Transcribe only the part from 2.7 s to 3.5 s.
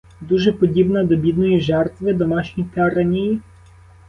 тиранії?